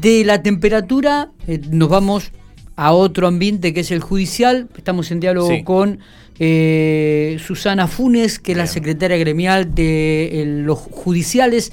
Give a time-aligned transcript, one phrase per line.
[0.00, 2.32] de la temperatura eh, nos vamos
[2.76, 4.68] a otro ambiente que es el judicial.
[4.76, 5.98] Estamos en diálogo con
[6.38, 11.72] eh, Susana Funes, que es la secretaria gremial de los judiciales.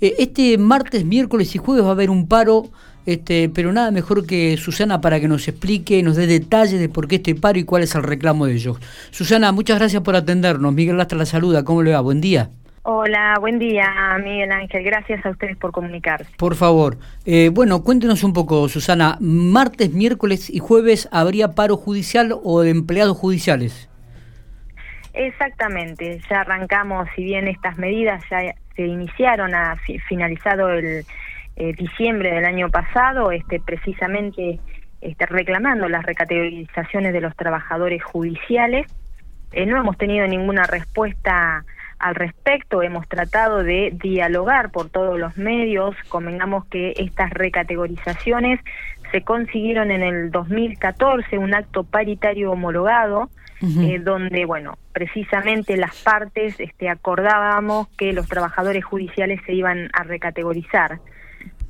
[0.00, 2.70] este martes, miércoles y jueves va a haber un paro
[3.08, 7.08] este, pero nada mejor que Susana para que nos explique, nos dé detalles de por
[7.08, 8.76] qué este paro y cuál es el reclamo de ellos.
[9.10, 10.74] Susana, muchas gracias por atendernos.
[10.74, 11.64] Miguel Lastra la saluda.
[11.64, 12.02] ¿Cómo le va?
[12.02, 12.50] Buen día.
[12.90, 14.82] Hola, buen día, Miguel Ángel.
[14.82, 16.32] Gracias a ustedes por comunicarse.
[16.38, 16.96] Por favor.
[17.26, 19.18] Eh, bueno, cuéntenos un poco, Susana.
[19.20, 23.90] ¿Martes, miércoles y jueves habría paro judicial o de empleados judiciales?
[25.12, 26.18] Exactamente.
[26.30, 29.76] Ya arrancamos, si bien estas medidas ya se iniciaron, ha
[30.08, 31.04] finalizado el
[31.56, 34.60] eh, diciembre del año pasado, este, precisamente
[35.02, 38.86] este, reclamando las recategorizaciones de los trabajadores judiciales.
[39.52, 41.66] Eh, no hemos tenido ninguna respuesta
[41.98, 48.60] al respecto, hemos tratado de dialogar por todos los medios, convengamos que estas recategorizaciones
[49.10, 56.60] se consiguieron en el 2014, un acto paritario homologado, eh, donde, bueno, precisamente las partes
[56.60, 61.00] este, acordábamos que los trabajadores judiciales se iban a recategorizar.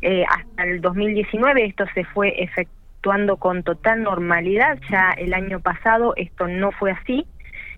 [0.00, 6.14] Eh, hasta el 2019 esto se fue efectuando con total normalidad, ya el año pasado
[6.16, 7.26] esto no fue así,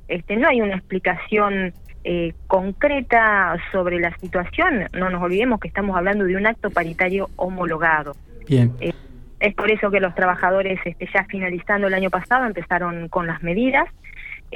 [0.08, 1.73] este, no hay una explicación
[2.05, 7.31] eh, concreta sobre la situación, no nos olvidemos que estamos hablando de un acto paritario
[7.37, 8.15] homologado.
[8.47, 8.73] Bien.
[8.81, 8.93] Eh,
[9.41, 13.43] es por eso que los trabajadores, este, ya finalizando el año pasado, empezaron con las
[13.43, 13.87] medidas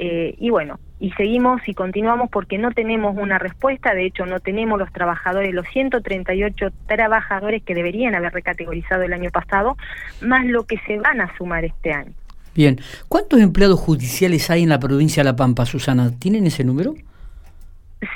[0.01, 4.39] eh, y bueno, y seguimos y continuamos porque no tenemos una respuesta, de hecho no
[4.39, 9.75] tenemos los trabajadores, los 138 trabajadores que deberían haber recategorizado el año pasado,
[10.21, 12.13] más lo que se van a sumar este año.
[12.55, 16.11] Bien, ¿cuántos empleados judiciales hay en la provincia de La Pampa, Susana?
[16.17, 16.95] ¿Tienen ese número?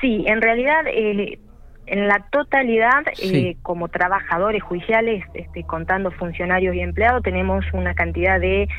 [0.01, 1.39] Sí, en realidad eh,
[1.85, 8.39] en la totalidad, eh, como trabajadores judiciales, este, contando funcionarios y empleados, tenemos una cantidad
[8.39, 8.69] de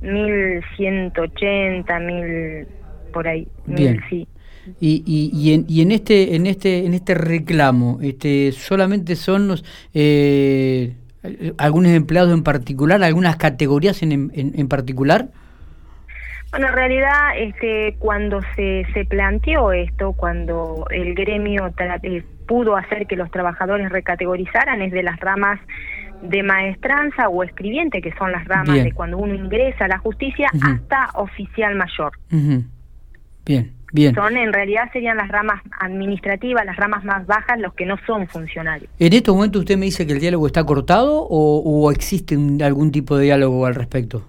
[0.00, 2.66] 1180, mil
[3.12, 4.00] por ahí, Bien.
[4.08, 4.26] sí.
[4.80, 9.48] Y, y, y, en, y en este en este en este reclamo este solamente son
[9.48, 9.64] los
[9.94, 10.92] eh,
[11.56, 15.28] algunos empleados en particular algunas categorías en, en, en, particular
[16.50, 21.72] bueno en realidad este cuando se, se planteó esto cuando el gremio
[22.02, 25.60] eh, pudo hacer que los trabajadores recategorizaran es de las ramas
[26.22, 30.48] de maestranza o escribiente, que son las ramas de cuando uno ingresa a la justicia,
[30.62, 32.12] hasta oficial mayor.
[33.44, 34.14] Bien, bien.
[34.14, 38.26] Son, en realidad, serían las ramas administrativas, las ramas más bajas, los que no son
[38.26, 38.90] funcionarios.
[38.98, 42.90] ¿En este momento usted me dice que el diálogo está cortado o, o existe algún
[42.90, 44.24] tipo de diálogo al respecto?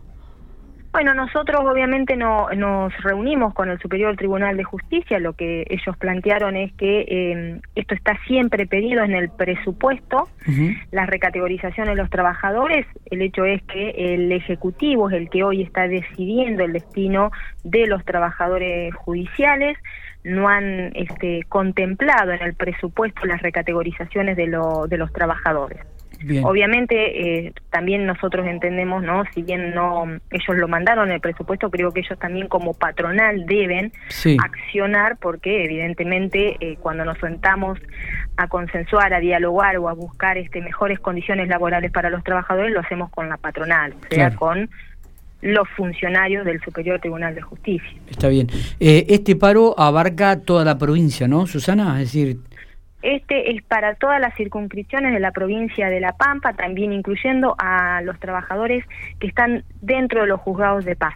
[0.92, 5.20] Bueno, nosotros obviamente no, nos reunimos con el Superior Tribunal de Justicia.
[5.20, 10.30] Lo que ellos plantearon es que eh, esto está siempre pedido en el presupuesto,
[10.92, 12.88] la recategorización de los trabajadores.
[13.06, 17.32] El hecho es que el Ejecutivo es el que hoy está decidiendo el destino
[17.64, 19.78] de los trabajadores judiciales.
[20.24, 25.82] No han este, contemplado en el presupuesto las recategorizaciones de, lo, de los trabajadores.
[26.44, 29.24] Obviamente eh, también nosotros entendemos, ¿no?
[29.34, 33.92] Si bien no ellos lo mandaron el presupuesto, creo que ellos también como patronal deben
[34.40, 37.80] accionar porque evidentemente eh, cuando nos sentamos
[38.38, 42.80] a consensuar, a dialogar o a buscar este mejores condiciones laborales para los trabajadores lo
[42.80, 44.70] hacemos con la patronal, o sea, con
[45.42, 47.98] los funcionarios del Superior Tribunal de Justicia.
[48.10, 48.48] Está bien.
[48.80, 52.02] Eh, este paro abarca toda la provincia, ¿no, Susana?
[52.02, 52.40] Es decir,
[53.02, 58.02] este es para todas las circunscripciones de la provincia de La Pampa, también incluyendo a
[58.02, 58.84] los trabajadores
[59.20, 61.16] que están dentro de los juzgados de paz.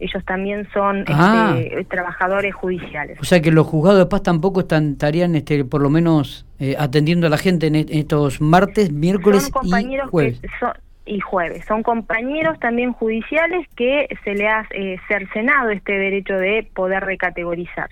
[0.00, 1.56] Ellos también son ah.
[1.56, 3.18] este, trabajadores judiciales.
[3.20, 6.74] O sea que los juzgados de paz tampoco están, estarían, este, por lo menos, eh,
[6.78, 10.40] atendiendo a la gente en, estos martes, miércoles y jueves.
[10.58, 10.72] son,
[11.06, 11.64] y jueves.
[11.66, 17.88] Son compañeros también judiciales que se le ha eh, cercenado este derecho de poder recategorizar.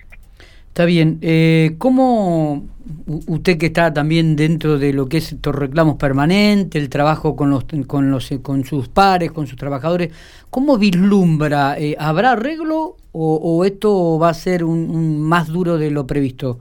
[0.73, 1.19] Está bien.
[1.21, 2.63] Eh, ¿Cómo
[3.27, 7.51] usted que está también dentro de lo que es estos reclamos permanentes, el trabajo con
[7.51, 10.11] los, con los, con sus pares, con sus trabajadores,
[10.49, 11.77] cómo vislumbra?
[11.77, 16.57] Eh, ¿Habrá arreglo o, esto va a ser un, más duro de lo previsto?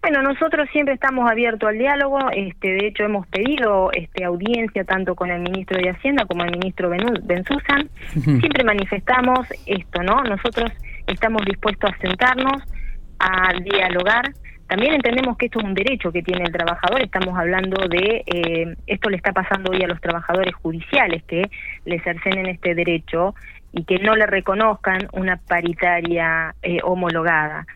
[0.00, 2.30] Bueno, nosotros siempre estamos abiertos al diálogo.
[2.30, 6.52] Este, de hecho, hemos pedido este, audiencia tanto con el ministro de Hacienda como el
[6.52, 7.90] ministro Benzuzan.
[8.12, 10.22] Siempre manifestamos esto, ¿no?
[10.22, 10.70] Nosotros
[11.06, 12.62] estamos dispuestos a sentarnos,
[13.18, 14.24] a dialogar.
[14.66, 18.76] También entendemos que esto es un derecho que tiene el trabajador, estamos hablando de, eh,
[18.86, 21.48] esto le está pasando hoy a los trabajadores judiciales, que
[21.84, 23.34] le cercenen este derecho
[23.72, 27.66] y que no le reconozcan una paritaria eh, homologada.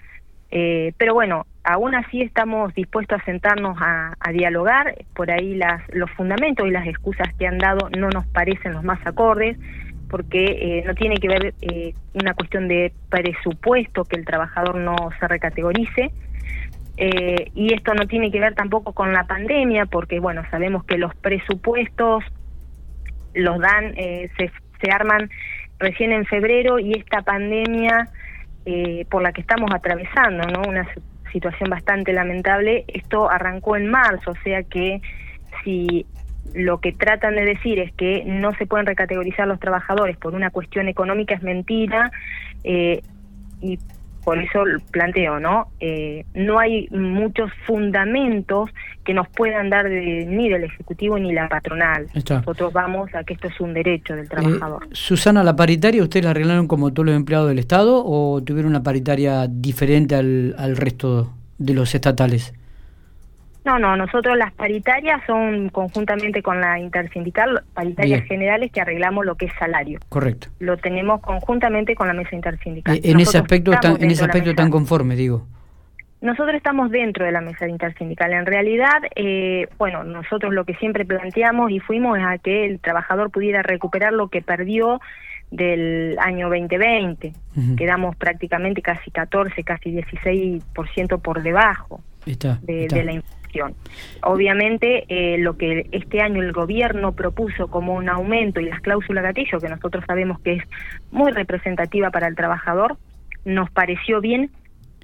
[0.50, 6.10] Eh, pero bueno, aún así estamos dispuestos a sentarnos a, dialogar, por ahí las, los
[6.12, 9.56] fundamentos y las excusas que han dado no nos parecen los más acordes,
[10.10, 14.96] porque eh, no tiene que ver eh, una cuestión de presupuesto que el trabajador no
[15.18, 16.10] se recategorice,
[16.96, 20.98] eh, y esto no tiene que ver tampoco con la pandemia, porque bueno, sabemos que
[20.98, 22.24] los presupuestos
[23.32, 24.50] los dan, se,
[24.82, 25.30] se arman
[25.78, 28.08] recién en febrero y esta pandemia
[29.08, 30.68] por la que estamos atravesando, ¿no?
[30.68, 30.86] Una
[31.32, 32.84] situación bastante lamentable.
[32.88, 35.00] Esto arrancó en marzo, o sea que
[35.64, 36.06] si
[36.54, 40.50] lo que tratan de decir es que no se pueden recategorizar los trabajadores por una
[40.50, 42.10] cuestión económica es mentira
[42.64, 43.02] eh,
[43.60, 43.78] y
[44.24, 45.68] por eso planteo, ¿no?
[45.80, 48.68] Eh, no hay muchos fundamentos
[49.02, 52.06] que nos puedan dar ni del Ejecutivo ni la patronal.
[52.14, 54.88] Nosotros vamos a que esto es un derecho del eh, trabajador.
[54.92, 58.82] Susana, ¿la paritaria ustedes la arreglaron como todos los empleados del Estado o tuvieron una
[58.82, 62.52] paritaria diferente al, al resto de los estatales?
[63.64, 69.34] No, no, nosotros las paritarias son conjuntamente con la intersindical, paritarias generales que arreglamos lo
[69.34, 70.00] que es salario.
[70.08, 70.48] Correcto.
[70.60, 72.96] Lo tenemos conjuntamente con la mesa intersindical.
[72.96, 75.46] Eh, en ese aspecto están, en ese aspecto están conformes, digo.
[76.22, 78.32] Nosotros estamos dentro de la mesa intersindical.
[78.32, 82.78] En realidad, eh, bueno, nosotros lo que siempre planteamos y fuimos es a que el
[82.78, 85.00] trabajador pudiera recuperar lo que perdió
[85.50, 87.32] del año 2020.
[87.76, 93.39] Quedamos prácticamente casi 14, casi 16% por debajo de, de la inflación
[94.22, 99.24] Obviamente, eh, lo que este año el gobierno propuso como un aumento y las cláusulas
[99.24, 100.64] gatillo, que nosotros sabemos que es
[101.10, 102.96] muy representativa para el trabajador,
[103.44, 104.50] nos pareció bien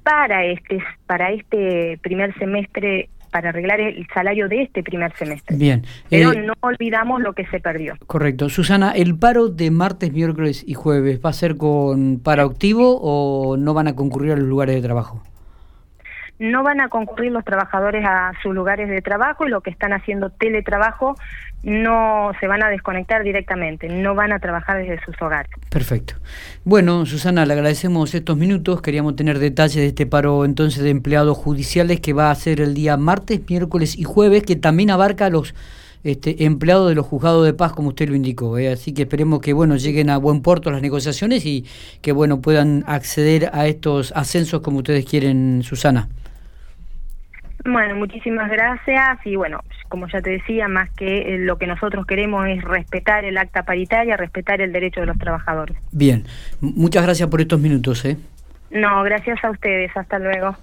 [0.03, 5.55] para este, para este primer semestre para arreglar el salario de este primer semestre.
[5.57, 5.83] Bien.
[6.09, 7.95] Pero eh, no olvidamos lo que se perdió.
[8.07, 8.49] Correcto.
[8.49, 13.57] Susana, ¿el paro de martes, miércoles y jueves va a ser con paro activo o
[13.57, 15.21] no van a concurrir a los lugares de trabajo?
[16.39, 19.93] No van a concurrir los trabajadores a sus lugares de trabajo y lo que están
[19.93, 21.15] haciendo teletrabajo
[21.63, 25.51] no se van a desconectar directamente, no van a trabajar desde sus hogares.
[25.69, 26.13] Perfecto.
[26.63, 28.81] Bueno, Susana, le agradecemos estos minutos.
[28.81, 32.73] Queríamos tener detalles de este paro entonces de empleados judiciales que va a ser el
[32.73, 35.55] día martes, miércoles y jueves, que también abarca a los
[36.03, 38.57] este, empleados de los juzgados de paz, como usted lo indicó.
[38.59, 38.71] ¿eh?
[38.71, 41.65] Así que esperemos que bueno lleguen a buen puerto las negociaciones y
[42.01, 46.07] que bueno puedan acceder a estos ascensos como ustedes quieren, Susana.
[47.69, 49.59] Bueno, muchísimas gracias y bueno,
[49.89, 53.63] como ya te decía, más que eh, lo que nosotros queremos es respetar el acta
[53.63, 55.75] paritaria, respetar el derecho de los trabajadores.
[55.91, 56.23] Bien,
[56.61, 58.05] muchas gracias por estos minutos.
[58.05, 58.15] ¿eh?
[58.71, 60.55] No, gracias a ustedes, hasta luego.